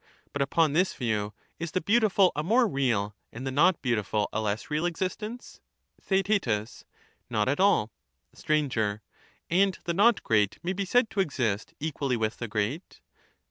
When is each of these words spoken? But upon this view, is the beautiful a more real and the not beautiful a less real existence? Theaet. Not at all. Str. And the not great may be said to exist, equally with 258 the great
But 0.33 0.41
upon 0.41 0.73
this 0.73 0.95
view, 0.95 1.31
is 1.59 1.73
the 1.73 1.79
beautiful 1.79 2.31
a 2.35 2.41
more 2.41 2.67
real 2.67 3.15
and 3.31 3.45
the 3.45 3.51
not 3.51 3.83
beautiful 3.83 4.29
a 4.33 4.41
less 4.41 4.71
real 4.71 4.87
existence? 4.87 5.61
Theaet. 6.01 6.47
Not 7.29 7.47
at 7.47 7.59
all. 7.59 7.91
Str. 8.33 8.53
And 9.51 9.77
the 9.83 9.93
not 9.93 10.23
great 10.23 10.57
may 10.63 10.73
be 10.73 10.85
said 10.85 11.11
to 11.11 11.19
exist, 11.19 11.75
equally 11.79 12.17
with 12.17 12.35
258 12.39 12.39
the 12.39 12.47
great 12.47 13.01